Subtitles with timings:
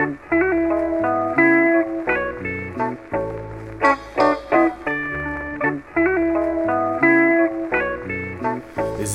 [0.00, 0.06] Is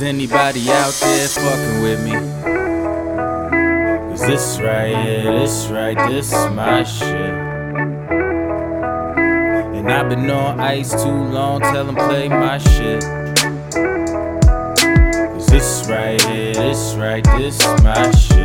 [0.04, 2.12] anybody out there fucking with me?
[4.12, 7.34] Cause this right here, this right, this is my shit.
[9.74, 13.02] And I've been on ice too long, tell them play my shit.
[15.34, 18.36] Cause this right here, this right, this is my shit.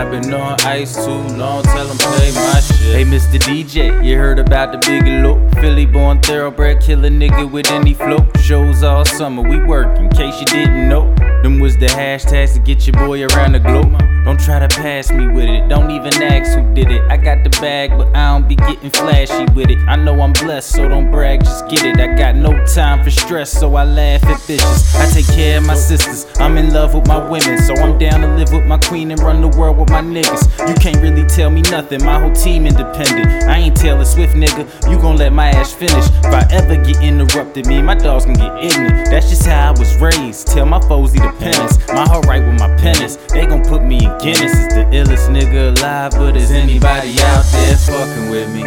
[0.00, 2.96] Been on ice too long, tell them play my shit.
[2.96, 3.38] Hey, Mr.
[3.38, 5.38] DJ, you heard about the big look?
[5.60, 8.26] Philly born thoroughbred, kill a nigga with any flow.
[8.40, 11.14] Shows all summer, we work, in case you didn't know.
[11.42, 13.96] Them was the hashtags to get your boy around the globe.
[14.24, 17.00] Don't try to pass me with it, don't even ask who did it.
[17.10, 19.78] I got the bag, but I don't be getting flashy with it.
[19.88, 21.98] I know I'm blessed, so don't brag, just get it.
[21.98, 24.94] I got no time for stress, so I laugh at bitches.
[25.00, 28.20] I take care of my sisters, I'm in love with my women, so I'm down
[28.20, 30.68] to live with my queen and run the world with my niggas.
[30.68, 33.44] You can't really tell me nothing, my whole team independent.
[33.44, 36.06] I ain't Taylor Swift, nigga, you gon' let my ass finish.
[36.06, 39.10] If I ever get interrupted, me my dogs gon' get ignorant.
[39.10, 40.46] That's just how I was raised.
[40.46, 41.78] Tell my foes the penance.
[41.88, 43.16] My heart right with my penance.
[43.32, 44.52] They gon' put me in Guinness.
[44.52, 48.62] Is the illest nigga alive, but is anybody out there fucking with me?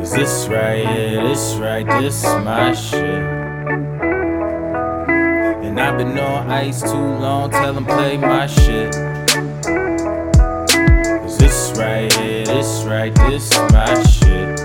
[0.00, 3.04] Cause this right here, this right, this my shit.
[5.64, 9.09] And I've been on ice too long, tell them play my shit.
[11.50, 14.60] Cause this right here, this right, this is my shit.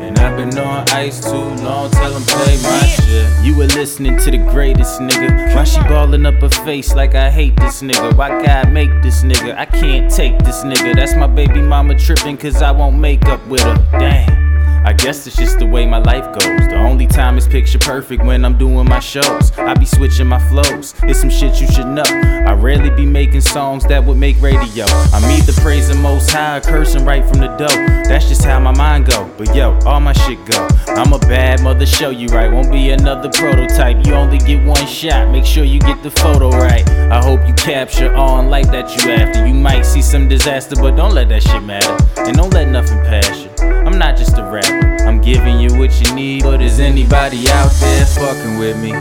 [0.00, 3.44] And I've been on ice too long, tell them play my shit.
[3.44, 5.52] You were listening to the greatest nigga.
[5.52, 8.16] Why she ballin' up her face like I hate this nigga?
[8.16, 9.56] Why God make this nigga?
[9.56, 10.94] I can't take this nigga.
[10.94, 13.74] That's my baby mama trippin' cause I won't make up with her.
[13.98, 14.51] Damn.
[14.84, 16.68] I guess it's just the way my life goes.
[16.68, 19.52] The only time is picture perfect when I'm doing my shows.
[19.56, 20.94] I be switching my flows.
[21.04, 22.02] It's some shit you should know.
[22.02, 24.84] I rarely be making songs that would make radio.
[25.12, 28.02] I'm either praising most high cursing right from the dough.
[28.08, 29.30] That's just how my mind go.
[29.38, 30.66] But yo, all my shit go.
[30.88, 32.50] I'm a bad mother, show you right.
[32.50, 34.04] Won't be another prototype.
[34.04, 35.30] You only get one shot.
[35.30, 36.88] Make sure you get the photo right.
[36.90, 39.46] I hope you capture all in life that you after.
[39.46, 41.96] You might see some disaster, but don't let that shit matter.
[42.16, 43.51] And don't let nothing pass you.
[43.92, 45.04] I'm not just a rapper.
[45.04, 48.92] I'm giving you what you need, but is anybody out there fucking with me?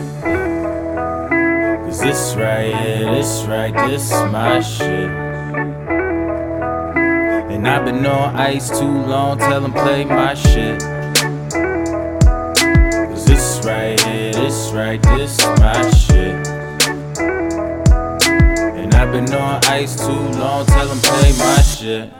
[1.86, 5.10] Cause this right here, this right, this is my shit.
[7.50, 10.82] And I've been on ice too long, tell them play my shit.
[13.08, 16.48] Cause this right here, this right, this is my shit.
[18.76, 22.12] And I've been on ice too long, tell them play my shit.